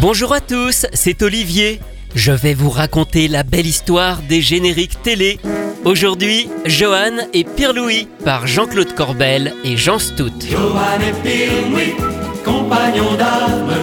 Bonjour 0.00 0.32
à 0.32 0.40
tous, 0.40 0.86
c'est 0.92 1.22
Olivier. 1.22 1.80
Je 2.14 2.30
vais 2.30 2.54
vous 2.54 2.70
raconter 2.70 3.26
la 3.26 3.42
belle 3.42 3.66
histoire 3.66 4.18
des 4.28 4.40
génériques 4.40 5.02
télé. 5.02 5.40
Aujourd'hui, 5.84 6.48
Johan 6.66 7.26
et 7.34 7.42
Pierre-Louis 7.42 8.06
par 8.24 8.46
Jean-Claude 8.46 8.94
Corbel 8.94 9.54
et 9.64 9.76
Jean 9.76 9.98
Stout. 9.98 10.32
Johan 10.48 11.00
et 11.00 11.28
Pierre-Louis, 11.28 11.96
compagnons 12.44 13.16
d'armes. 13.18 13.74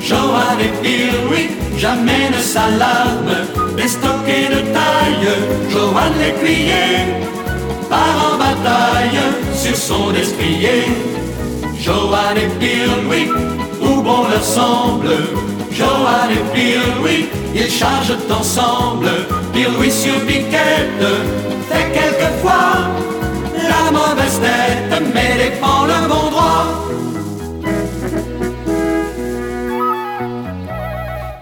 Johan 0.00 0.56
et 0.60 0.82
Pierre-Louis, 0.86 1.48
jamais 1.78 2.30
ne 2.30 2.40
s'alarme. 2.40 3.34
Déstocké 3.76 4.46
de 4.48 4.60
taille, 4.72 5.34
Johan 5.72 6.12
l'écuyer, 6.20 7.24
part 7.90 8.34
en 8.34 8.38
bataille 8.38 9.18
sur 9.52 9.74
son 9.74 10.12
destrier. 10.12 10.84
Johan 11.80 12.36
et 12.36 12.64
Pierre-Louis, 12.64 13.30
où 13.80 14.00
bon 14.02 14.28
leur 14.28 14.44
semble. 14.44 15.10
Johan 15.76 16.30
et 16.30 16.54
Pierre-Louis, 16.54 17.26
ils 17.54 17.70
chargent 17.70 18.16
ensemble. 18.30 19.10
Pierre-Louis 19.52 19.90
sur 19.90 20.18
piquette, 20.26 21.06
fait 21.68 21.92
quelquefois 21.92 22.88
la 23.70 23.90
mauvaise 23.90 24.40
tête, 24.40 25.02
mais 25.14 25.34
défend 25.36 25.84
le 25.84 26.08
bon 26.08 26.30
droit. 26.30 26.66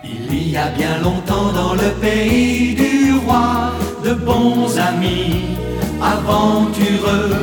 Il 0.02 0.50
y 0.50 0.56
a 0.56 0.69
bien 0.78 0.98
longtemps 1.02 1.52
dans 1.52 1.74
le 1.74 1.91
pays 2.00 2.74
du 2.74 3.14
roi, 3.24 3.72
de 4.05 4.14
bons 4.14 4.78
amis 4.78 5.56
aventureux, 6.02 7.36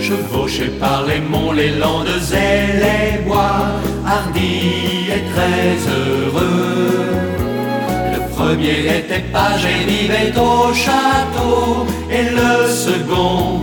chevauchés 0.00 0.72
par 0.80 1.04
les 1.06 1.20
monts, 1.20 1.52
les 1.52 1.70
landes 1.70 2.20
et 2.32 2.78
les 2.82 3.24
bois, 3.24 3.72
hardis 4.06 4.95
très 5.32 5.76
heureux. 5.96 7.16
Le 8.14 8.20
premier 8.34 8.98
était 8.98 9.24
page 9.32 9.64
et 9.64 9.84
vivait 9.90 10.32
au 10.38 10.72
château, 10.74 11.86
et 12.10 12.30
le 12.40 12.68
second 12.68 13.60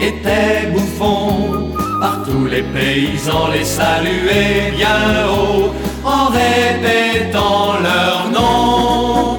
était 0.00 0.70
bouffon. 0.72 1.70
Par 2.00 2.22
tous 2.24 2.46
les 2.46 2.62
paysans 2.62 3.48
les 3.52 3.64
saluaient 3.64 4.72
bien 4.76 5.26
haut, 5.28 5.72
en 6.04 6.24
répétant 6.42 7.74
leur 7.88 8.30
nom. 8.36 9.38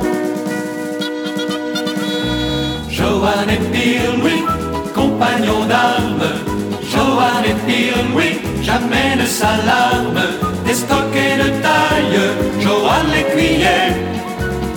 Johan 2.90 3.48
et 3.56 3.62
Pierre-Louis, 3.72 4.44
compagnons 4.94 5.66
d'armes. 5.66 6.32
Johan 6.92 7.42
et 7.46 7.58
Pierre-Louis, 7.68 8.40
jamais 8.64 9.16
ne 9.18 9.26
s'alarme. 10.76 11.06
Déstocké 11.06 11.38
de 11.38 11.50
taille, 11.62 12.20
Johan 12.60 13.06
l'écuyer, 13.14 13.94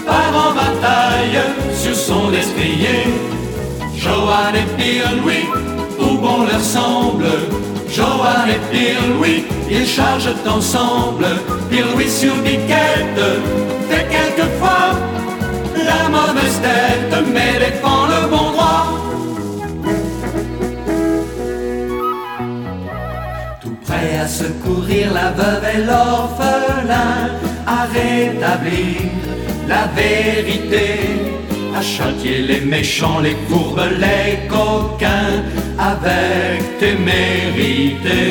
part 0.07 0.35
en 0.47 0.55
bataille 0.55 1.41
sur 1.75 1.95
son 1.95 2.31
destrier. 2.31 3.05
Johan 3.97 4.55
et 4.55 4.67
Pierre-Louis, 4.81 5.47
où 5.99 6.19
bon 6.19 6.45
leur 6.45 6.61
semble? 6.61 7.27
Johan 7.91 8.47
et 8.49 8.61
Pierre-Louis, 8.71 9.45
ils 9.71 9.87
chargent 9.87 10.35
ensemble. 10.47 11.27
Pierre-Louis 11.71 12.11
sur 12.11 12.35
biquette, 12.37 13.25
fait 13.89 14.07
quelquefois 14.09 14.91
la 15.75 16.09
mauvaise 16.09 16.61
tête, 16.61 17.25
mais 17.33 17.59
défend 17.59 18.07
le 18.07 18.29
bon 18.29 18.48
prêt 23.89 24.19
à 24.19 24.29
secourir 24.29 25.13
la 25.15 25.31
veuve 25.31 25.65
et 25.75 25.83
l'orphelin, 25.89 27.17
à 27.67 27.81
rétablir 27.99 29.01
la 29.67 29.85
vérité, 30.03 30.89
à 31.79 31.81
châtier 31.81 32.39
les 32.51 32.61
méchants, 32.61 33.21
les 33.21 33.37
courbes, 33.49 33.89
les 34.07 34.47
coquins, 34.49 35.37
avec 35.79 36.79
témérité. 36.79 38.25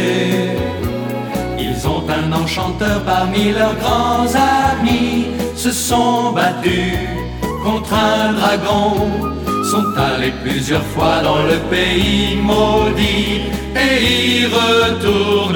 Ils 1.65 1.79
ont 1.87 2.03
un 2.19 2.31
enchanteur 2.31 3.03
parmi 3.03 3.51
leurs 3.51 3.77
grands 3.83 4.29
amis, 4.69 5.27
se 5.55 5.71
sont 5.71 6.33
battus 6.33 6.99
contre 7.63 7.93
un 7.93 8.33
dragon, 8.33 9.36
sont 9.77 9.93
allés 9.95 10.33
plusieurs 10.43 10.87
fois 10.93 11.17
dans 11.23 11.43
le 11.43 11.57
pays 11.69 12.37
maudit 12.49 13.41
et 13.85 13.95
y 14.41 14.45
retourneront. 14.45 15.53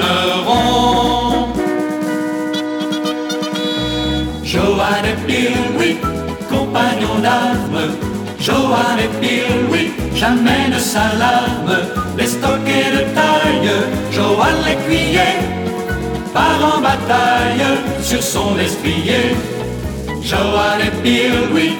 Johan 4.44 5.02
et 5.10 5.18
Pierre-Louis, 5.26 5.96
compagnons 6.54 7.20
d'armes, 7.26 7.84
Johan 8.38 8.96
et 9.04 9.12
Pierre-Louis, 9.20 9.90
jamais 10.14 10.64
ne 10.74 10.78
s'alarme, 10.78 11.76
les 12.18 12.26
stockés 12.26 12.90
de 12.96 13.02
taille, 13.18 13.72
Johan 14.12 14.56
l'écuyer, 14.66 15.34
part 16.34 16.62
en 16.74 16.78
bataille 16.80 17.66
sur 18.02 18.22
son 18.22 18.50
estrier. 18.58 19.24
Johan 20.22 20.78
et 20.86 20.94
Pierre-Louis, 21.02 21.74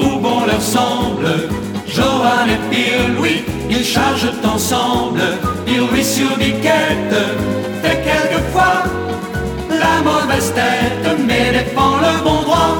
où 0.00 0.18
bon 0.18 0.40
leur 0.46 0.62
semble. 0.62 1.63
Johan 1.94 2.48
et 2.48 2.74
Pierre-Louis, 2.74 3.44
ils 3.70 3.84
chargent 3.84 4.32
ensemble. 4.44 5.22
Pierre-Louis 5.64 6.04
sur 6.04 6.36
biquette, 6.36 7.16
fait 7.82 8.02
quelquefois 8.08 8.82
la 9.70 10.02
mauvaise 10.02 10.52
tête, 10.54 11.06
mais 11.26 11.52
défend 11.52 11.96
le 12.06 12.24
bon 12.24 12.42
droit. 12.42 12.74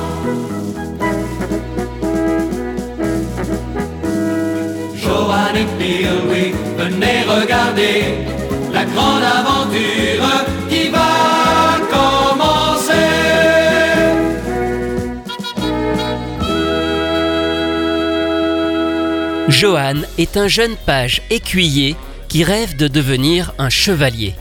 Johan 4.96 5.54
et 5.62 5.68
Pierre-Louis, 5.78 6.52
venez 6.76 7.22
regarder 7.28 7.98
la 8.72 8.84
grande 8.84 9.22
aventure 9.22 10.53
Johan 19.64 20.02
est 20.18 20.36
un 20.36 20.46
jeune 20.46 20.76
page 20.76 21.22
écuyer 21.30 21.96
qui 22.28 22.44
rêve 22.44 22.76
de 22.76 22.86
devenir 22.86 23.54
un 23.56 23.70
chevalier. 23.70 24.34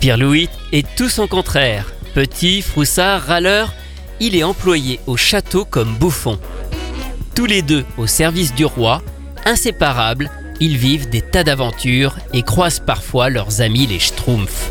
Pierre-Louis 0.00 0.48
est 0.72 0.86
tout 0.96 1.10
son 1.10 1.26
contraire. 1.26 1.92
Petit, 2.14 2.62
froussard, 2.62 3.20
râleur, 3.26 3.74
il 4.20 4.34
est 4.34 4.42
employé 4.42 5.00
au 5.06 5.18
château 5.18 5.66
comme 5.66 5.94
bouffon. 5.96 6.38
Tous 7.34 7.44
les 7.44 7.60
deux 7.60 7.84
au 7.98 8.06
service 8.06 8.54
du 8.54 8.64
roi, 8.64 9.02
inséparables, 9.44 10.30
ils 10.60 10.78
vivent 10.78 11.10
des 11.10 11.20
tas 11.20 11.44
d'aventures 11.44 12.16
et 12.32 12.40
croisent 12.40 12.80
parfois 12.80 13.28
leurs 13.28 13.60
amis 13.60 13.86
les 13.86 13.98
Schtroumpfs. 13.98 14.70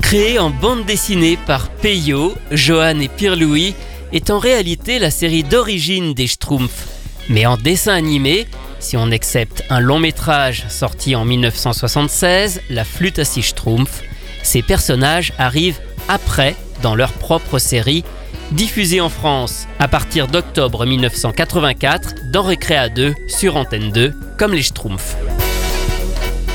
Créé 0.00 0.40
en 0.40 0.50
bande 0.50 0.86
dessinée 0.86 1.38
par 1.46 1.70
Peyo, 1.70 2.34
Johan 2.50 2.98
et 2.98 3.06
Pierre-Louis 3.06 3.76
est 4.12 4.30
en 4.30 4.40
réalité 4.40 4.98
la 4.98 5.12
série 5.12 5.44
d'origine 5.44 6.14
des 6.14 6.26
Schtroumpfs. 6.26 7.01
Mais 7.28 7.46
en 7.46 7.56
dessin 7.56 7.94
animé, 7.94 8.46
si 8.78 8.96
on 8.96 9.10
accepte 9.10 9.64
un 9.70 9.80
long 9.80 9.98
métrage 9.98 10.64
sorti 10.68 11.14
en 11.14 11.24
1976, 11.24 12.60
La 12.70 12.84
flûte 12.84 13.18
à 13.18 13.24
six 13.24 13.42
Schtroumpfs, 13.42 14.02
ces 14.42 14.62
personnages 14.62 15.32
arrivent 15.38 15.80
après 16.08 16.56
dans 16.82 16.94
leur 16.94 17.12
propre 17.12 17.58
série, 17.58 18.04
diffusée 18.50 19.00
en 19.00 19.08
France 19.08 19.66
à 19.78 19.88
partir 19.88 20.26
d'octobre 20.26 20.84
1984 20.84 22.30
dans 22.32 22.42
Récréa 22.42 22.88
2 22.88 23.14
sur 23.28 23.56
Antenne 23.56 23.92
2, 23.92 24.12
comme 24.36 24.52
les 24.52 24.62
Schtroumpfs. 24.62 25.16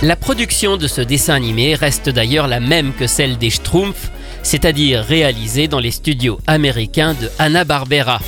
La 0.04 0.16
production 0.16 0.78
de 0.78 0.88
ce 0.88 1.02
dessin 1.02 1.34
animé 1.34 1.74
reste 1.74 2.10
d'ailleurs 2.10 2.48
la 2.48 2.60
même 2.60 2.94
que 2.94 3.08
celle 3.08 3.38
des 3.38 3.50
Schtroumpfs, 3.50 4.12
c'est-à-dire 4.44 5.02
réalisée 5.04 5.68
dans 5.68 5.80
les 5.80 5.92
studios 5.92 6.40
américains 6.46 7.16
de 7.20 7.32
Hanna-Barbera. 7.40 8.20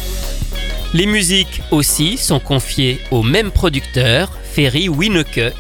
Les 0.91 1.05
musiques 1.05 1.61
aussi 1.69 2.17
sont 2.17 2.39
confiées 2.39 2.99
au 3.11 3.21
même 3.21 3.51
producteur, 3.51 4.31
Ferry 4.43 4.89
Winneke. 4.89 5.53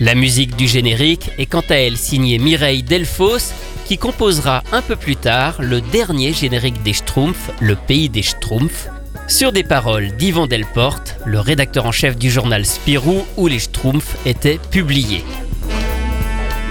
La 0.00 0.16
musique 0.16 0.56
du 0.56 0.66
générique 0.66 1.30
est 1.38 1.46
quant 1.46 1.62
à 1.68 1.76
elle 1.76 1.96
signée 1.96 2.38
Mireille 2.38 2.82
Delfos, 2.82 3.52
qui 3.86 3.96
composera 3.96 4.64
un 4.72 4.82
peu 4.82 4.96
plus 4.96 5.14
tard 5.14 5.54
le 5.60 5.80
dernier 5.80 6.32
générique 6.32 6.82
des 6.82 6.94
Schtroumpfs, 6.94 7.52
Le 7.60 7.76
Pays 7.76 8.08
des 8.08 8.22
Schtroumpfs, 8.22 8.88
sur 9.28 9.52
des 9.52 9.62
paroles 9.62 10.16
d'Yvan 10.16 10.48
Delporte, 10.48 11.16
le 11.26 11.38
rédacteur 11.38 11.86
en 11.86 11.92
chef 11.92 12.16
du 12.16 12.28
journal 12.28 12.66
Spirou 12.66 13.24
où 13.36 13.46
les 13.46 13.60
Schtroumpfs 13.60 14.16
étaient 14.26 14.58
publiés. 14.72 15.24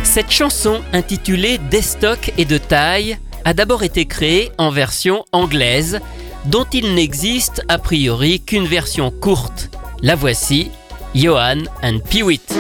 Cette 0.04 0.32
chanson, 0.32 0.82
intitulée 0.92 1.60
D'estoc 1.70 2.34
et 2.38 2.44
de 2.44 2.58
taille, 2.58 3.18
a 3.46 3.54
d'abord 3.54 3.84
été 3.84 4.06
créée 4.06 4.52
en 4.58 4.70
version 4.70 5.24
anglaise, 5.32 6.02
dont 6.46 6.66
il 6.74 6.96
n'existe 6.96 7.64
a 7.68 7.78
priori 7.78 8.42
qu'une 8.42 8.66
version 8.66 9.12
courte. 9.12 9.70
La 10.02 10.16
voici, 10.16 10.72
Johan 11.14 11.64
and 11.84 12.00
Peewit. 12.10 12.54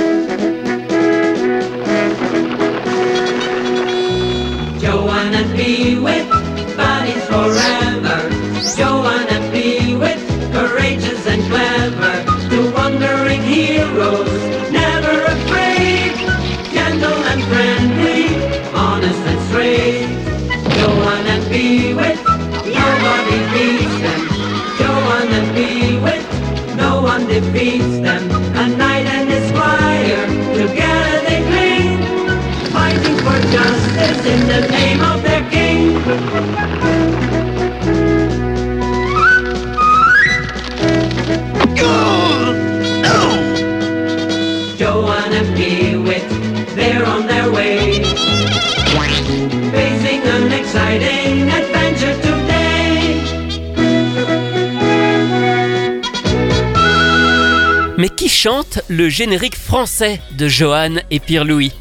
Chante 58.43 58.79
le 58.87 59.07
générique 59.07 59.55
français 59.55 60.19
de 60.35 60.47
Johan 60.47 60.95
et 61.11 61.19
Pierre-Louis 61.19 61.73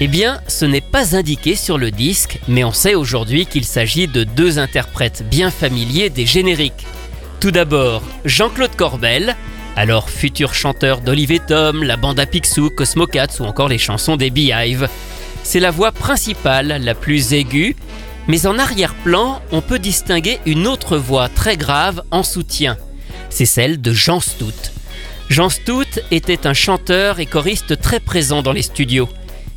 Eh 0.00 0.08
bien, 0.08 0.40
ce 0.48 0.64
n'est 0.64 0.80
pas 0.80 1.14
indiqué 1.14 1.54
sur 1.54 1.78
le 1.78 1.92
disque, 1.92 2.40
mais 2.48 2.64
on 2.64 2.72
sait 2.72 2.96
aujourd'hui 2.96 3.46
qu'il 3.46 3.64
s'agit 3.64 4.08
de 4.08 4.24
deux 4.24 4.58
interprètes 4.58 5.24
bien 5.30 5.52
familiers 5.52 6.10
des 6.10 6.26
génériques. 6.26 6.84
Tout 7.38 7.52
d'abord, 7.52 8.02
Jean-Claude 8.24 8.74
Corbel, 8.74 9.36
alors 9.76 10.10
futur 10.10 10.52
chanteur 10.52 11.00
d'Olivier 11.00 11.38
Tom, 11.38 11.84
la 11.84 11.96
bande 11.96 12.18
à 12.18 12.26
Picsou, 12.26 12.70
Cosmo 12.70 13.06
Cats 13.06 13.38
ou 13.38 13.44
encore 13.44 13.68
les 13.68 13.78
chansons 13.78 14.16
des 14.16 14.30
Beehive. 14.30 14.88
C'est 15.44 15.60
la 15.60 15.70
voix 15.70 15.92
principale, 15.92 16.82
la 16.82 16.96
plus 16.96 17.34
aiguë, 17.34 17.76
mais 18.26 18.48
en 18.48 18.58
arrière-plan, 18.58 19.40
on 19.52 19.60
peut 19.60 19.78
distinguer 19.78 20.40
une 20.44 20.66
autre 20.66 20.96
voix 20.96 21.28
très 21.28 21.56
grave 21.56 22.02
en 22.10 22.24
soutien. 22.24 22.78
C'est 23.30 23.46
celle 23.46 23.80
de 23.80 23.92
Jean 23.92 24.18
Stout. 24.18 24.73
Jean 25.30 25.48
Stout 25.48 26.00
était 26.10 26.46
un 26.46 26.52
chanteur 26.52 27.18
et 27.18 27.26
choriste 27.26 27.80
très 27.80 27.98
présent 27.98 28.42
dans 28.42 28.52
les 28.52 28.62
studios. 28.62 29.08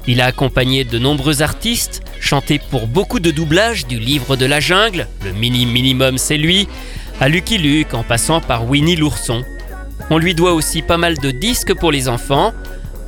Il 0.07 0.21
a 0.21 0.25
accompagné 0.25 0.85
de 0.85 0.97
nombreux 0.97 1.41
artistes, 1.41 2.01
chanté 2.21 2.59
pour 2.59 2.87
beaucoup 2.87 3.19
de 3.19 3.31
doublages 3.31 3.85
du 3.85 3.99
livre 3.99 4.37
de 4.37 4.45
la 4.45 4.61
jungle, 4.61 5.07
le 5.25 5.33
mini 5.33 5.65
minimum 5.65 6.17
c'est 6.17 6.37
lui, 6.37 6.67
à 7.19 7.27
Lucky 7.27 7.57
Luke 7.57 7.93
en 7.93 8.03
passant 8.03 8.39
par 8.39 8.65
Winnie 8.65 8.95
l'ourson. 8.95 9.43
On 10.09 10.17
lui 10.17 10.33
doit 10.33 10.53
aussi 10.53 10.81
pas 10.81 10.97
mal 10.97 11.17
de 11.17 11.31
disques 11.31 11.73
pour 11.73 11.91
les 11.91 12.07
enfants. 12.07 12.53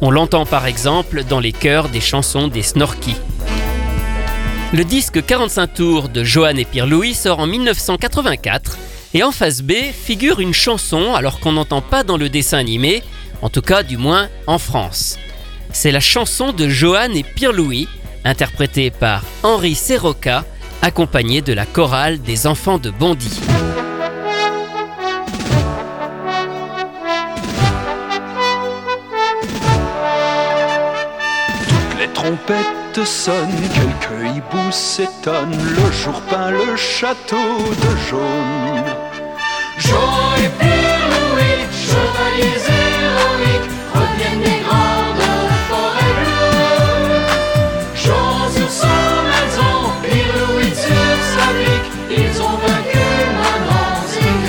On 0.01 0.11
l'entend 0.11 0.45
par 0.45 0.65
exemple 0.65 1.23
dans 1.23 1.39
les 1.39 1.53
chœurs 1.53 1.87
des 1.87 2.01
chansons 2.01 2.49
des 2.49 2.61
Snorky. 2.61 3.15
Le 4.73 4.83
disque 4.83 5.25
45 5.25 5.73
tours 5.73 6.09
de 6.09 6.23
Johan 6.23 6.55
et 6.57 6.65
Pierre-Louis 6.65 7.13
sort 7.13 7.39
en 7.39 7.47
1984 7.47 8.77
et 9.13 9.23
en 9.23 9.31
face 9.31 9.61
B 9.61 9.73
figure 9.93 10.39
une 10.39 10.53
chanson 10.53 11.13
alors 11.13 11.39
qu'on 11.39 11.53
n'entend 11.53 11.81
pas 11.81 12.03
dans 12.03 12.17
le 12.17 12.29
dessin 12.29 12.57
animé, 12.57 13.03
en 13.41 13.49
tout 13.49 13.61
cas 13.61 13.83
du 13.83 13.97
moins 13.97 14.29
en 14.47 14.59
France. 14.59 15.17
C'est 15.71 15.91
la 15.91 15.99
chanson 15.99 16.51
de 16.51 16.67
Johan 16.67 17.13
et 17.13 17.23
Pierre-Louis, 17.23 17.87
interprétée 18.25 18.91
par 18.91 19.23
Henri 19.43 19.75
Serroca, 19.75 20.45
accompagné 20.81 21.41
de 21.41 21.53
la 21.53 21.65
chorale 21.65 22.21
des 22.21 22.47
enfants 22.47 22.77
de 22.77 22.89
Bondy. 22.89 23.39
Les 31.99 32.07
trompettes 32.13 33.05
sonnent, 33.05 33.69
quelques 33.73 34.35
hiboux 34.35 34.71
s'étonnent. 34.71 35.57
Le 35.57 35.91
jour 35.91 36.21
peint 36.29 36.51
le 36.51 36.75
château 36.75 37.35
de 37.35 38.09
jaune. 38.09 38.98
Et 40.41 40.49
Pierre-Louis, 40.59 41.59
chevaliers 41.87 42.63
héroïques, 42.79 43.69
reviennent 43.93 44.43
des 44.43 44.59
grandes 44.65 45.25
forêts 45.69 46.13
bleues. 46.19 47.25
Jean 47.95 48.49
sur 48.55 48.69
son 48.69 49.21
alzan, 49.39 49.93
Pierre-Louis 50.03 50.75
sur 50.75 51.17
sa 51.33 51.47
brique, 51.57 51.89
ils 52.09 52.35
ont 52.41 52.57
vaincu 52.65 53.07
Manon 53.39 53.99
et 54.15 54.39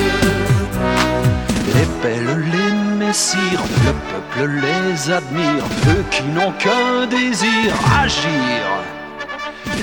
Les 1.75 1.89
belles, 2.03 2.45
les 2.53 2.73
messires, 3.05 3.65
le 3.85 3.93
peuple 3.93 4.51
les 4.63 5.11
admire. 5.11 5.65
Eux 5.89 6.05
qui 6.11 6.23
n'ont 6.25 6.53
qu'un 6.53 7.07
désir, 7.07 7.75
agir. 8.03 8.63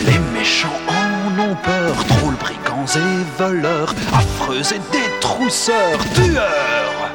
Les 0.06 0.20
méchants 0.38 0.80
en 0.88 1.40
ont 1.40 1.56
peur, 1.56 1.96
trolls, 2.08 2.36
brigands 2.36 2.86
et 2.96 3.24
voleurs, 3.38 3.94
affreux 4.14 4.62
et 4.74 4.82
détrousseurs, 5.28 6.00
tueurs. 6.14 7.12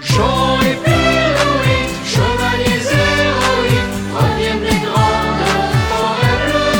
Jean 0.00 0.58
et 0.60 0.76
Pierre-Louis, 0.84 1.86
chevaliers 2.04 2.86
héroïques, 2.96 3.98
reviennent 4.14 4.60
des 4.60 4.80
grandes 4.86 5.44
forêts 5.90 6.40
bleues. 6.46 6.78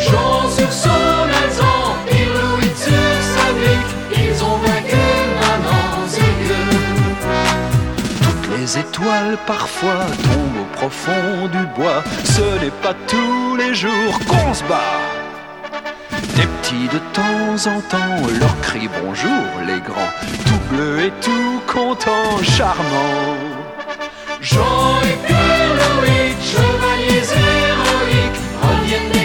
Jean 0.00 0.48
sur 0.50 0.72
son 0.72 1.24
alzan, 1.42 1.96
Pierre-Louis 2.06 2.74
sur 2.76 3.16
sa 3.34 3.46
brique, 3.52 3.92
ils 4.16 4.44
ont 4.44 4.58
vaincu 4.58 5.04
Manon 5.40 6.06
et 6.16 6.34
Gueux. 6.46 6.78
Toutes 8.22 8.58
les 8.58 8.78
étoiles 8.78 9.36
parfois 9.46 10.06
tombent 10.22 10.60
au 10.62 10.76
profond 10.76 11.48
du 11.50 11.66
bois. 11.76 12.02
Ce 12.24 12.64
n'est 12.64 12.76
pas 12.82 12.94
tous 13.08 13.56
les 13.56 13.74
jours 13.74 14.18
qu'on 14.28 14.54
se 14.54 14.62
bat. 14.64 15.31
Les 16.36 16.46
petits 16.46 16.88
de 16.88 16.98
temps 17.12 17.70
en 17.70 17.80
temps 17.80 18.26
leur 18.40 18.60
crient 18.60 18.90
bonjour, 19.02 19.44
les 19.66 19.80
grands, 19.80 20.12
tout 20.46 20.74
bleus 20.74 21.06
et 21.06 21.12
tout 21.20 21.60
et 25.04 25.16
Pierre-Louis, 25.26 26.34
chevaliers 26.40 27.28
héroïques, 27.68 28.40
reviennent 28.62 29.21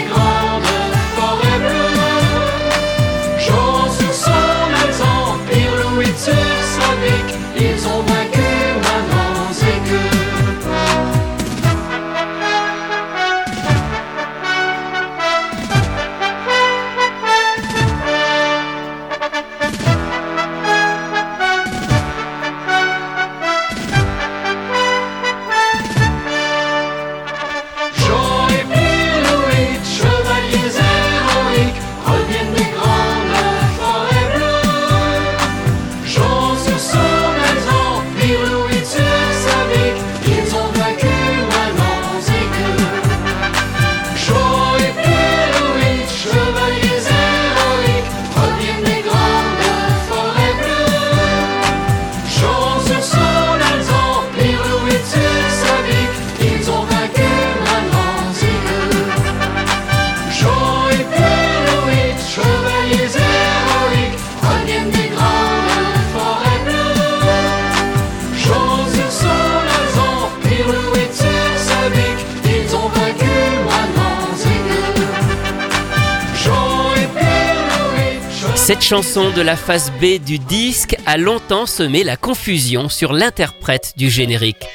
Cette 78.68 78.82
chanson 78.82 79.30
de 79.30 79.40
la 79.40 79.56
face 79.56 79.90
B 79.92 80.22
du 80.22 80.38
disque 80.38 80.94
a 81.06 81.16
longtemps 81.16 81.64
semé 81.64 82.04
la 82.04 82.18
confusion 82.18 82.90
sur 82.90 83.14
l'interprète 83.14 83.94
du 83.96 84.10
générique, 84.10 84.66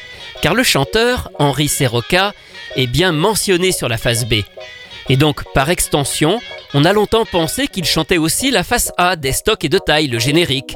car 0.42 0.56
le 0.56 0.64
chanteur, 0.64 1.30
Henri 1.38 1.68
Serroca, 1.68 2.34
est 2.76 2.88
bien 2.88 3.12
mentionné 3.12 3.72
sur 3.72 3.88
la 3.88 4.00
face 4.00 4.26
B. 4.26 4.46
Et 5.10 5.16
donc, 5.16 5.44
par 5.54 5.70
extension, 5.70 6.40
on 6.74 6.86
a 6.86 6.92
longtemps 6.92 7.26
pensé 7.26 7.68
qu'il 7.68 7.86
chantait 7.86 8.18
aussi 8.18 8.50
la 8.50 8.64
face 8.64 8.92
A 8.98 9.16
des 9.16 9.32
stocks 9.32 9.64
et 9.64 9.70
de 9.70 9.78
taille, 9.78 10.08
le 10.08 10.18
générique. 10.18 10.76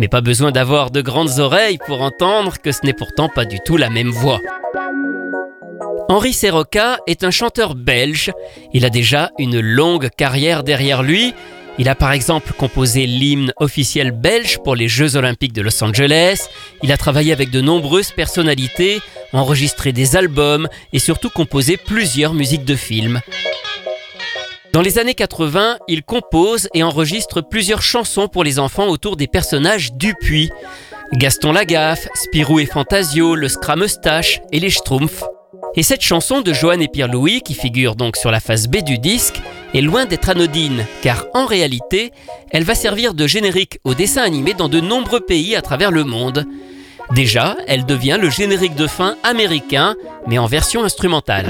Mais 0.00 0.08
pas 0.08 0.22
besoin 0.22 0.50
d'avoir 0.50 0.90
de 0.90 1.02
grandes 1.02 1.40
oreilles 1.40 1.78
pour 1.84 2.00
entendre 2.00 2.54
que 2.62 2.72
ce 2.72 2.80
n'est 2.84 2.94
pourtant 2.94 3.28
pas 3.28 3.44
du 3.44 3.58
tout 3.66 3.76
la 3.76 3.90
même 3.90 4.08
voix. 4.08 4.40
Henri 6.08 6.32
Serroca 6.32 6.96
est 7.06 7.24
un 7.24 7.30
chanteur 7.30 7.74
belge. 7.74 8.32
Il 8.72 8.86
a 8.86 8.90
déjà 8.90 9.32
une 9.38 9.60
longue 9.60 10.08
carrière 10.16 10.62
derrière 10.62 11.02
lui, 11.02 11.34
Il 11.78 11.88
a 11.88 11.94
par 11.94 12.12
exemple 12.12 12.52
composé 12.52 13.06
l'hymne 13.06 13.52
officiel 13.56 14.12
belge 14.12 14.58
pour 14.62 14.76
les 14.76 14.86
Jeux 14.86 15.16
olympiques 15.16 15.52
de 15.52 15.62
Los 15.62 15.82
Angeles, 15.82 16.46
il 16.82 16.92
a 16.92 16.96
travaillé 16.96 17.32
avec 17.32 17.50
de 17.50 17.60
nombreuses 17.60 18.12
personnalités, 18.12 19.00
enregistré 19.32 19.92
des 19.92 20.16
albums 20.16 20.68
et 20.92 21.00
surtout 21.00 21.30
composé 21.30 21.76
plusieurs 21.76 22.32
musiques 22.32 22.64
de 22.64 22.76
films. 22.76 23.20
Dans 24.72 24.82
les 24.82 24.98
années 24.98 25.14
80, 25.14 25.78
il 25.88 26.02
compose 26.02 26.68
et 26.74 26.82
enregistre 26.82 27.40
plusieurs 27.40 27.82
chansons 27.82 28.28
pour 28.28 28.44
les 28.44 28.58
enfants 28.58 28.88
autour 28.88 29.16
des 29.16 29.28
personnages 29.28 29.92
Dupuis. 29.94 30.50
Gaston 31.12 31.52
Lagaffe, 31.52 32.08
Spirou 32.14 32.58
et 32.58 32.66
Fantasio, 32.66 33.36
le 33.36 33.48
Scrameustache 33.48 34.40
et 34.50 34.58
les 34.58 34.70
Schtroumpfs. 34.70 35.24
Et 35.76 35.82
cette 35.82 36.02
chanson 36.02 36.40
de 36.40 36.52
Johan 36.52 36.78
et 36.78 36.88
Pierre-Louis, 36.88 37.42
qui 37.42 37.54
figure 37.54 37.96
donc 37.96 38.16
sur 38.16 38.30
la 38.30 38.38
face 38.38 38.68
B 38.68 38.76
du 38.76 38.98
disque, 38.98 39.40
est 39.74 39.80
loin 39.80 40.04
d'être 40.06 40.28
anodine, 40.28 40.86
car 41.02 41.26
en 41.34 41.46
réalité, 41.46 42.12
elle 42.52 42.62
va 42.62 42.76
servir 42.76 43.12
de 43.12 43.26
générique 43.26 43.78
au 43.82 43.94
dessin 43.94 44.22
animé 44.22 44.54
dans 44.54 44.68
de 44.68 44.80
nombreux 44.80 45.20
pays 45.20 45.56
à 45.56 45.62
travers 45.62 45.90
le 45.90 46.04
monde. 46.04 46.46
Déjà, 47.10 47.56
elle 47.66 47.86
devient 47.86 48.18
le 48.20 48.30
générique 48.30 48.76
de 48.76 48.86
fin 48.86 49.16
américain, 49.24 49.96
mais 50.28 50.38
en 50.38 50.46
version 50.46 50.84
instrumentale. 50.84 51.46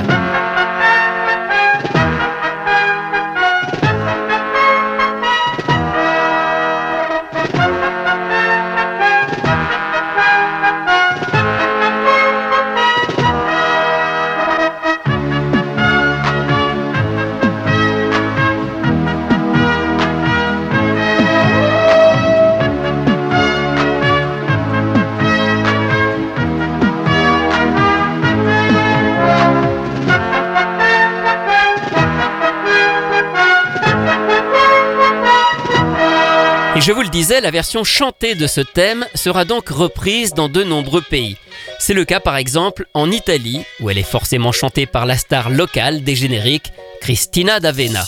Je 36.84 36.92
vous 36.92 37.00
le 37.00 37.08
disais, 37.08 37.40
la 37.40 37.50
version 37.50 37.82
chantée 37.82 38.34
de 38.34 38.46
ce 38.46 38.60
thème 38.60 39.06
sera 39.14 39.46
donc 39.46 39.70
reprise 39.70 40.34
dans 40.34 40.50
de 40.50 40.62
nombreux 40.62 41.00
pays. 41.00 41.38
C'est 41.78 41.94
le 41.94 42.04
cas 42.04 42.20
par 42.20 42.36
exemple 42.36 42.86
en 42.92 43.10
Italie, 43.10 43.62
où 43.80 43.88
elle 43.88 43.96
est 43.96 44.02
forcément 44.02 44.52
chantée 44.52 44.84
par 44.84 45.06
la 45.06 45.16
star 45.16 45.48
locale 45.48 46.02
des 46.02 46.14
génériques, 46.14 46.72
Cristina 47.00 47.58
D'Avena. 47.58 48.04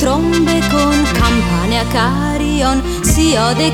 Con 0.00 1.04
campane 1.12 1.74
a 1.74 1.84
carion, 1.92 2.80
si 3.02 3.36
ode 3.36 3.70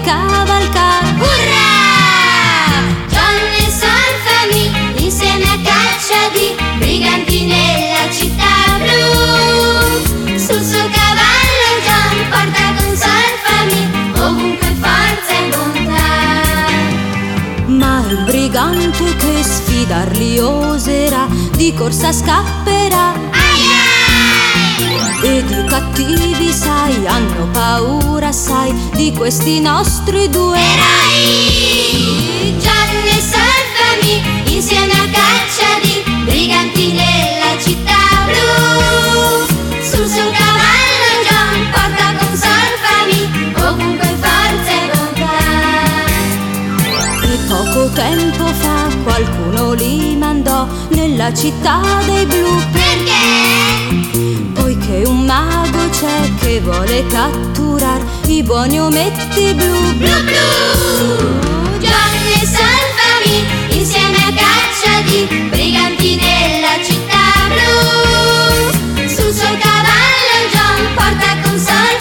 sfidarli 19.86 20.38
oserà, 20.40 21.28
di 21.56 21.72
corsa 21.72 22.12
scapperà. 22.12 23.12
Ai! 23.30 23.62
Ed 25.22 25.48
i 25.48 25.64
cattivi, 25.64 26.52
sai, 26.52 27.06
hanno 27.06 27.46
paura, 27.52 28.32
sai, 28.32 28.74
di 28.94 29.12
questi 29.12 29.60
nostri 29.60 30.28
due 30.28 30.58
Eroi! 30.58 32.56
John 32.58 33.06
e 33.06 33.20
son 33.20 33.64
famiglie 33.78 34.50
insieme 34.56 34.92
a 34.92 35.08
caccia 35.08 35.78
di 35.80 36.02
briganti 36.24 36.92
nella 36.92 37.56
città 37.62 38.26
blu. 38.26 39.46
Sul 39.82 40.06
suo 40.08 40.30
cavallo 40.32 41.10
John 41.28 41.70
porta 41.70 42.14
con 42.18 42.36
famiglie 42.82 43.54
ovunque 43.68 44.08
forza 44.20 44.72
e 44.72 44.90
bontà. 44.92 45.38
E 47.22 47.38
poco 47.48 47.88
tempo 47.92 48.44
fa 48.46 48.88
qualcuno 49.04 49.45
nella 51.16 51.32
città 51.32 51.80
dei 52.04 52.26
blu 52.26 52.62
Perché? 52.72 54.52
Poiché 54.52 55.02
un 55.06 55.24
mago 55.24 55.88
c'è 55.88 56.34
che 56.38 56.60
vuole 56.60 57.06
catturar 57.06 58.00
i 58.26 58.42
buoni 58.42 58.78
ometti 58.78 59.54
blu 59.54 59.94
Blu 59.96 60.24
blu! 60.24 61.74
John 61.80 62.16
e 62.34 62.46
son 62.46 62.84
famiglie 62.98 63.78
insieme 63.78 64.16
a 64.16 64.32
caccia 64.34 65.00
di 65.06 65.48
briganti 65.48 66.16
nella 66.16 66.82
città 66.84 67.48
blu. 67.48 69.08
Sul 69.08 69.32
suo 69.32 69.56
cavallo 69.58 70.38
John 70.52 70.94
porta 70.94 71.40
con 71.42 71.58
son 71.58 71.96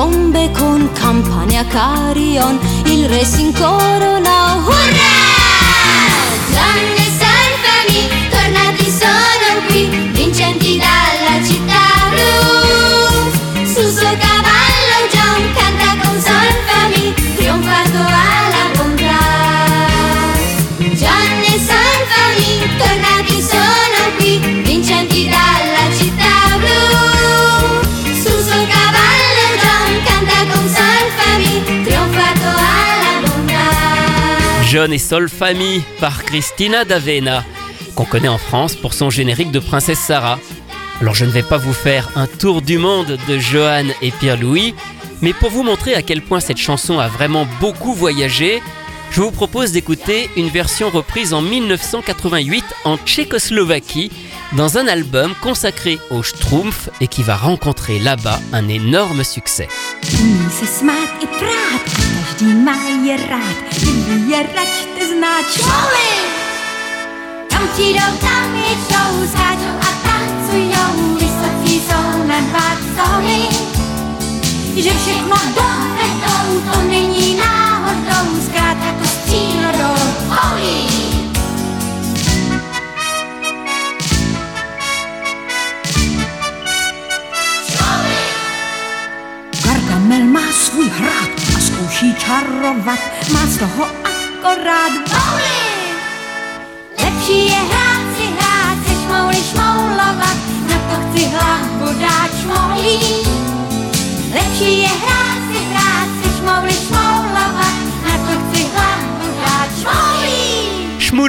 trombe 0.00 0.50
con 0.52 0.90
campane 0.92 1.58
a 1.58 1.64
carion 1.66 2.58
Il 2.86 3.06
re 3.06 3.22
si 3.22 3.42
incorona 3.42 4.54
Hurra! 4.64 5.28
John 6.52 6.96
e 6.96 7.08
son 7.20 7.50
famiglie 7.66 8.28
tornati 8.30 8.90
sono 8.90 9.66
qui, 9.66 10.09
Et 34.88 34.98
Sol 34.98 35.28
Famille 35.28 35.82
par 36.00 36.24
Cristina 36.24 36.86
D'Avena, 36.86 37.44
qu'on 37.94 38.06
connaît 38.06 38.28
en 38.28 38.38
France 38.38 38.74
pour 38.74 38.94
son 38.94 39.10
générique 39.10 39.50
de 39.50 39.58
Princesse 39.58 39.98
Sarah. 39.98 40.38
Alors 41.02 41.14
je 41.14 41.26
ne 41.26 41.30
vais 41.30 41.42
pas 41.42 41.58
vous 41.58 41.74
faire 41.74 42.08
un 42.16 42.26
tour 42.26 42.62
du 42.62 42.78
monde 42.78 43.18
de 43.28 43.38
Johan 43.38 43.84
et 44.00 44.10
Pierre-Louis, 44.10 44.74
mais 45.20 45.34
pour 45.34 45.50
vous 45.50 45.62
montrer 45.62 45.94
à 45.94 46.00
quel 46.00 46.22
point 46.22 46.40
cette 46.40 46.56
chanson 46.56 46.98
a 46.98 47.08
vraiment 47.08 47.46
beaucoup 47.60 47.92
voyagé, 47.92 48.62
je 49.10 49.20
vous 49.20 49.30
propose 49.30 49.72
d'écouter 49.72 50.30
une 50.38 50.48
version 50.48 50.88
reprise 50.88 51.34
en 51.34 51.42
1988 51.42 52.64
en 52.84 52.96
Tchécoslovaquie 52.96 54.10
dans 54.54 54.78
un 54.78 54.86
album 54.86 55.34
consacré 55.42 55.98
aux 56.10 56.22
Schtroumpfs 56.22 56.88
et 57.02 57.06
qui 57.06 57.22
va 57.22 57.36
rencontrer 57.36 57.98
là-bas 57.98 58.40
un 58.54 58.66
énorme 58.68 59.24
succès. 59.24 59.68
každý 62.40 62.54
má 62.54 62.76
je 63.04 63.16
rád, 63.16 63.56
kdyby 63.76 64.32
je 64.32 64.42
račte 64.56 65.06
zná 65.06 65.42
člověk. 65.42 66.30
Tam 67.50 67.68
ti 67.76 67.82
jdou, 67.82 68.16
tam 68.20 68.56
je 68.56 68.76
skáčou 69.28 69.76
a 69.80 69.88
tancujou, 70.02 71.14
vysoký 71.14 71.80
jsou 71.80 72.26
nad 72.26 72.44
vácony, 72.52 73.48
že 74.76 74.90
všechno 74.90 75.36
do 75.54 75.69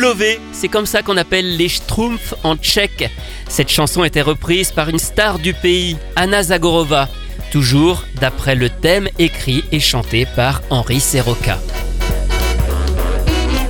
Królové, 0.02 0.42
c'est 0.52 0.68
comme 0.68 0.88
ça 0.88 1.04
qu'on 1.04 1.16
appelle 1.16 1.58
les 1.58 1.70
Schtroumpfs 1.70 2.34
en 2.44 2.56
tchèque. 2.56 3.12
Cette 3.48 3.70
chanson 3.70 4.04
était 4.04 4.24
reprise 4.24 4.72
par 4.72 4.90
une 4.90 4.98
star 4.98 5.38
du 5.38 5.54
pays, 5.54 5.96
Anna 6.16 6.42
Zagorova, 6.42 7.08
toujours 7.52 8.06
d'après 8.20 8.56
le 8.56 8.70
thème 8.70 9.08
écrit 9.20 9.64
et 9.72 9.80
chanté 9.80 10.26
par 10.36 10.62
Henri 10.72 11.00
Serroca. 11.00 11.60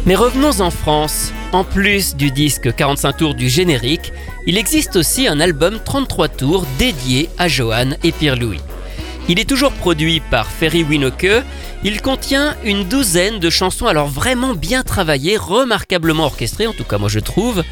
Mais 0.05 0.15
revenons 0.15 0.61
en 0.61 0.71
France. 0.71 1.33
En 1.51 1.65
plus 1.65 2.15
du 2.15 2.31
disque 2.31 2.73
45 2.73 3.17
tours 3.17 3.35
du 3.35 3.50
générique, 3.50 4.13
il 4.47 4.57
existe 4.57 4.95
aussi 4.95 5.27
un 5.27 5.41
album 5.41 5.79
33 5.83 6.29
tours 6.29 6.65
dédié 6.79 7.29
à 7.38 7.50
Johan 7.50 7.89
et 8.03 8.13
Pierre-Louis. 8.13 8.61
Il 9.27 9.39
est 9.39 9.50
toujours 9.50 9.73
produit 9.73 10.21
par 10.31 10.47
Ferry 10.47 10.83
Winoke. 10.83 11.43
Il 11.83 12.01
contient 12.01 12.55
une 12.63 12.85
douzaine 12.85 13.39
de 13.39 13.50
chansons 13.50 13.88
alors 13.88 14.07
vraiment 14.07 14.53
bien 14.53 14.83
travaillées, 14.83 15.38
remarquablement 15.38 16.25
orchestrées, 16.25 16.67
en 16.67 16.73
tout 16.73 16.85
cas 16.85 16.97
moi 16.97 17.09
je 17.09 17.19
trouve, 17.19 17.63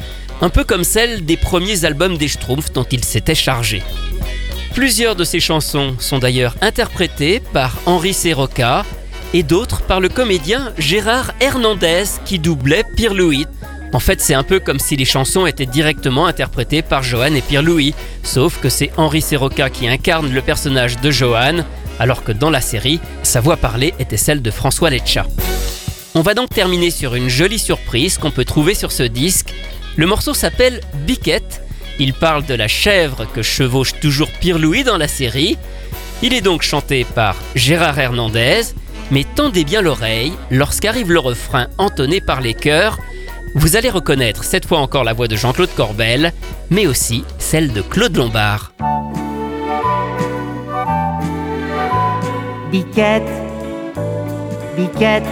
un 0.42 0.50
peu 0.50 0.64
comme 0.64 0.84
celles 0.84 1.24
des 1.24 1.36
premiers 1.36 1.84
albums 1.84 2.18
des 2.18 2.28
Schtroumpfs 2.28 2.72
dont 2.72 2.86
il 2.90 3.04
s'était 3.04 3.34
chargé. 3.34 3.82
Plusieurs 4.74 5.16
de 5.16 5.24
ces 5.24 5.40
chansons 5.40 5.96
sont 5.98 6.18
d'ailleurs 6.18 6.54
interprétées 6.60 7.40
par 7.52 7.76
Henri 7.86 8.14
Serroca 8.14 8.84
et 9.34 9.42
d'autres 9.42 9.82
par 9.82 10.00
le 10.00 10.08
comédien 10.08 10.72
Gérard 10.78 11.32
Hernandez 11.40 12.04
qui 12.24 12.38
doublait 12.38 12.84
Pierre 12.96 13.14
Louis. 13.14 13.46
En 13.92 13.98
fait, 13.98 14.20
c'est 14.20 14.34
un 14.34 14.44
peu 14.44 14.60
comme 14.60 14.78
si 14.78 14.96
les 14.96 15.04
chansons 15.04 15.46
étaient 15.46 15.66
directement 15.66 16.26
interprétées 16.26 16.82
par 16.82 17.02
Johan 17.02 17.34
et 17.34 17.40
Pierre-Louis, 17.40 17.94
sauf 18.22 18.60
que 18.60 18.68
c'est 18.68 18.92
Henri 18.96 19.20
Serroca 19.20 19.68
qui 19.68 19.88
incarne 19.88 20.32
le 20.32 20.42
personnage 20.42 21.00
de 21.00 21.10
Johan, 21.10 21.64
alors 21.98 22.22
que 22.22 22.30
dans 22.30 22.50
la 22.50 22.60
série, 22.60 23.00
sa 23.24 23.40
voix 23.40 23.56
parlée 23.56 23.92
était 23.98 24.16
celle 24.16 24.42
de 24.42 24.50
François 24.52 24.90
Leccia. 24.90 25.26
On 26.14 26.22
va 26.22 26.34
donc 26.34 26.50
terminer 26.50 26.90
sur 26.90 27.16
une 27.16 27.28
jolie 27.28 27.58
surprise 27.58 28.16
qu'on 28.16 28.30
peut 28.30 28.44
trouver 28.44 28.74
sur 28.74 28.92
ce 28.92 29.02
disque. 29.02 29.54
Le 29.96 30.06
morceau 30.06 30.34
s'appelle 30.34 30.80
Biquette. 31.06 31.62
Il 32.00 32.14
parle 32.14 32.44
de 32.44 32.54
la 32.54 32.66
chèvre 32.66 33.26
que 33.32 33.42
chevauche 33.42 33.92
toujours 34.00 34.30
Pierre-Louis 34.40 34.82
dans 34.82 34.96
la 34.96 35.06
série. 35.06 35.56
Il 36.22 36.34
est 36.34 36.40
donc 36.40 36.62
chanté 36.62 37.04
par 37.04 37.36
Gérard 37.54 37.98
Hernandez, 37.98 38.62
mais 39.12 39.24
tendez 39.36 39.64
bien 39.64 39.82
l'oreille 39.82 40.32
lorsqu'arrive 40.50 41.12
le 41.12 41.20
refrain 41.20 41.68
entonné 41.78 42.20
par 42.20 42.40
les 42.40 42.54
chœurs 42.54 42.98
vous 43.54 43.76
allez 43.76 43.90
reconnaître 43.90 44.44
cette 44.44 44.66
fois 44.66 44.78
encore 44.78 45.04
la 45.04 45.12
voix 45.12 45.26
de 45.26 45.36
Jean-Claude 45.36 45.74
Corbel, 45.74 46.32
mais 46.70 46.86
aussi 46.86 47.24
celle 47.38 47.72
de 47.72 47.82
Claude 47.82 48.16
Lombard. 48.16 48.72
Biquette, 52.70 53.22
biquette, 54.76 55.24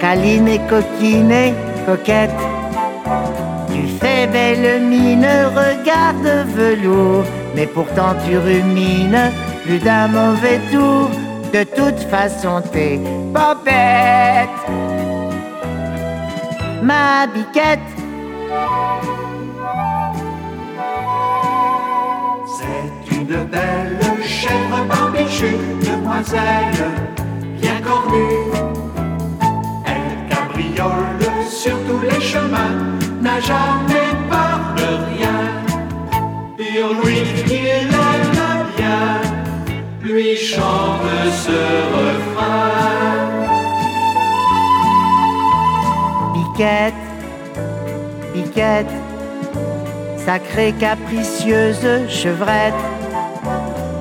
câline 0.00 0.48
et 0.48 0.60
coquine 0.68 1.30
et 1.30 1.54
coquette. 1.86 2.55
Tu 3.98 4.06
fais 4.06 4.26
belle 4.26 4.82
mine, 4.82 5.26
regarde 5.54 6.46
velours, 6.54 7.24
mais 7.54 7.66
pourtant 7.66 8.14
tu 8.26 8.36
rumines 8.36 9.30
plus 9.64 9.78
d'un 9.78 10.08
mauvais 10.08 10.60
tour. 10.70 11.08
De 11.52 11.64
toute 11.64 12.00
façon, 12.10 12.62
t'es 12.72 13.00
pas 13.32 13.56
bête 13.64 14.66
ma 16.82 17.26
biquette. 17.26 17.80
C'est 22.56 23.16
une 23.16 23.44
belle 23.44 23.98
chèvre 24.24 24.84
barbichue, 24.88 25.56
demoiselle, 25.80 26.84
bien 27.60 27.80
cornue. 27.80 28.52
Elle 29.86 30.28
cabriole 30.28 31.24
sur 31.48 31.76
tous 31.86 32.00
les 32.02 32.20
chemins, 32.20 32.98
n'a 33.20 33.40
jamais 33.40 34.10
peur 34.30 34.60
de 34.76 34.88
rien. 35.10 35.40
Pour 36.56 37.04
lui, 37.04 37.18
il 37.46 37.66
aime 37.66 38.66
bien, 38.76 39.20
lui 40.02 40.36
chante 40.36 41.00
ce 41.44 41.60
refrain. 41.96 42.76
Biquette, 46.34 46.94
biquette, 48.34 48.94
sacrée 50.24 50.72
capricieuse 50.72 52.08
chevrette. 52.08 52.74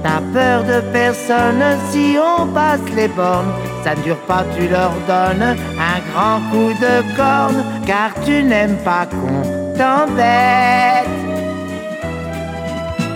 T'as 0.03 0.21
peur 0.33 0.63
de 0.63 0.81
personne 0.91 1.63
si 1.89 2.17
on 2.19 2.47
passe 2.47 2.87
les 2.95 3.07
bornes. 3.07 3.53
Ça 3.85 3.93
ne 3.93 4.01
dure 4.01 4.17
pas, 4.21 4.43
tu 4.57 4.67
leur 4.67 4.93
donnes 5.07 5.43
un 5.43 5.99
grand 6.11 6.39
coup 6.49 6.73
de 6.81 7.15
corne, 7.15 7.63
car 7.85 8.09
tu 8.25 8.41
n'aimes 8.41 8.77
pas 8.77 9.05
qu'on 9.05 9.43
t'embête. 9.77 11.07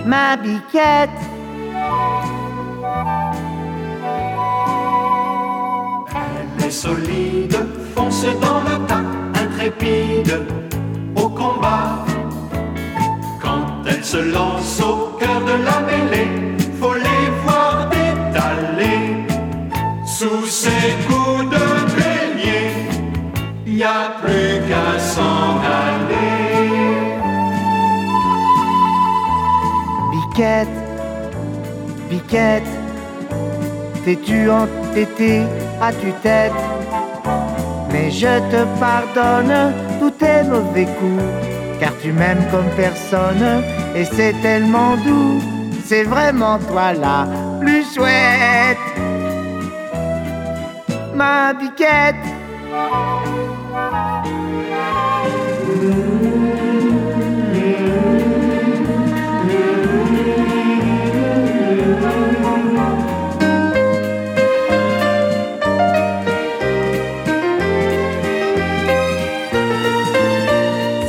Ma 0.06 0.38
biquette. 0.38 1.10
Elle 6.60 6.66
est 6.68 6.70
solide, 6.70 7.58
fonce 7.96 8.26
dans 8.40 8.60
le 8.60 8.86
tas 8.86 9.42
intrépide 9.44 10.40
au 11.16 11.30
combat. 11.30 12.06
Quand 13.42 13.66
elle 13.88 14.04
se 14.04 14.18
lance 14.18 14.80
au 14.82 15.18
cœur 15.18 15.42
de 15.42 15.64
la 15.64 15.80
mêlée, 15.80 16.30
faut 16.80 16.94
les 16.94 17.26
voir 17.44 17.90
détaler. 17.90 19.19
Sous 20.20 20.46
ses 20.48 20.98
coups 21.08 21.50
de 21.50 21.66
bélier, 21.96 22.74
y 23.66 23.84
a 23.84 24.18
plus 24.22 24.60
qu'à 24.68 25.00
s'en 25.00 25.62
aller. 25.64 27.14
Biquette, 30.12 30.68
biquette, 32.10 32.72
t'es-tu 34.04 34.52
entêté 34.52 35.44
à 35.82 35.94
tue-tête? 35.94 36.52
Mais 37.94 38.12
je 38.12 38.40
te 38.52 38.66
pardonne 38.78 39.74
tous 40.02 40.12
tes 40.12 40.44
mauvais 40.44 40.90
coups, 41.00 41.24
car 41.80 41.94
tu 42.02 42.12
m'aimes 42.12 42.46
comme 42.52 42.70
personne, 42.76 43.64
et 43.96 44.04
c'est 44.04 44.36
tellement 44.42 44.98
doux, 44.98 45.40
c'est 45.86 46.04
vraiment 46.04 46.60
toi 46.68 46.92
la 46.92 47.26
plus 47.62 47.86
chouette. 47.96 48.19
Ma 51.20 51.54
biquette. 51.54 52.16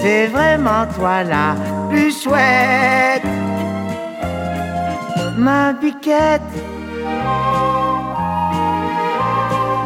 C'est 0.02 0.26
vraiment 0.26 0.86
toi 0.96 1.22
la 1.22 1.54
plus 1.88 2.20
chouette. 2.20 3.22
Ma 5.38 5.72
biquette. 5.72 6.40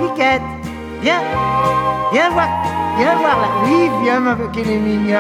Biquette, 0.05 0.43
viens, 1.01 1.23
viens 2.13 2.31
voir, 2.31 2.49
viens 2.99 3.17
voir 3.17 3.41
là. 3.41 3.49
Oui, 3.65 3.89
viens 4.03 4.21
ma 4.21 4.37
qu'elle 4.53 4.71
est 4.71 4.79
mignonne. 4.79 5.19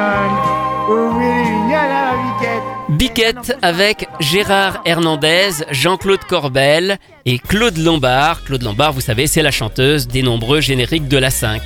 Oh 0.90 1.08
oui, 1.16 1.24
elle 1.24 1.38
est 1.38 1.50
mignonne 1.50 1.88
la 1.88 2.12
biquette. 2.22 2.62
Biquette 2.90 3.58
avec 3.62 4.08
Gérard 4.20 4.82
Hernandez, 4.84 5.64
Jean-Claude 5.70 6.22
Corbel 6.28 6.98
et 7.24 7.38
Claude 7.38 7.78
Lombard. 7.78 8.44
Claude 8.44 8.62
Lombard, 8.62 8.92
vous 8.92 9.00
savez, 9.00 9.26
c'est 9.26 9.40
la 9.40 9.50
chanteuse 9.50 10.06
des 10.06 10.22
nombreux 10.22 10.60
génériques 10.60 11.08
de 11.08 11.16
la 11.16 11.30
5. 11.30 11.62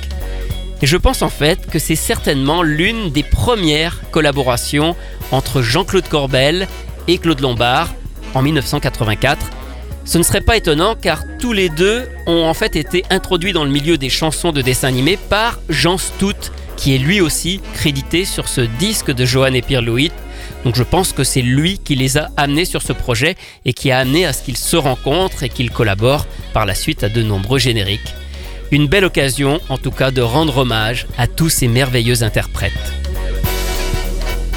Et 0.81 0.87
je 0.87 0.95
pense 0.95 1.21
en 1.21 1.29
fait 1.29 1.67
que 1.69 1.77
c'est 1.77 1.97
certainement 1.97 2.63
l'une 2.63 3.11
des 3.11 3.23
premières 3.23 3.99
collaborations 4.11 4.95
entre 5.31 5.61
Jean-Claude 5.61 6.07
Corbel 6.07 6.69
et 7.09 7.17
Claude 7.17 7.41
Lombard 7.41 7.89
en 8.33 8.41
1984. 8.41 9.45
Ce 10.05 10.17
ne 10.17 10.23
serait 10.23 10.41
pas 10.41 10.57
étonnant 10.57 10.95
car 10.95 11.23
tous 11.39 11.53
les 11.53 11.69
deux 11.69 12.07
ont 12.25 12.45
en 12.45 12.53
fait 12.53 12.75
été 12.75 13.03
introduits 13.09 13.53
dans 13.53 13.63
le 13.63 13.69
milieu 13.69 13.97
des 13.97 14.09
chansons 14.09 14.51
de 14.51 14.61
dessin 14.61 14.87
animé 14.87 15.17
par 15.29 15.59
Jean 15.69 15.97
Stout, 15.97 16.51
qui 16.77 16.95
est 16.95 16.97
lui 16.97 17.21
aussi 17.21 17.61
crédité 17.73 18.25
sur 18.25 18.47
ce 18.47 18.61
disque 18.61 19.11
de 19.11 19.25
Johan 19.25 19.53
et 19.53 19.61
Pierre 19.61 19.81
Louis. 19.81 20.11
Donc 20.63 20.75
je 20.75 20.83
pense 20.83 21.13
que 21.13 21.23
c'est 21.23 21.41
lui 21.41 21.77
qui 21.77 21.95
les 21.95 22.17
a 22.17 22.29
amenés 22.37 22.65
sur 22.65 22.81
ce 22.81 22.93
projet 22.93 23.35
et 23.65 23.73
qui 23.73 23.91
a 23.91 23.99
amené 23.99 24.25
à 24.25 24.33
ce 24.33 24.43
qu'ils 24.43 24.57
se 24.57 24.75
rencontrent 24.75 25.43
et 25.43 25.49
qu'ils 25.49 25.71
collaborent 25.71 26.25
par 26.53 26.65
la 26.65 26.75
suite 26.75 27.03
à 27.03 27.09
de 27.09 27.21
nombreux 27.21 27.59
génériques. 27.59 28.13
Une 28.71 28.87
belle 28.87 29.05
occasion, 29.05 29.59
en 29.69 29.77
tout 29.77 29.91
cas, 29.91 30.11
de 30.11 30.21
rendre 30.21 30.57
hommage 30.57 31.07
à 31.17 31.27
tous 31.27 31.49
ces 31.49 31.67
merveilleux 31.67 32.23
interprètes. 32.23 32.98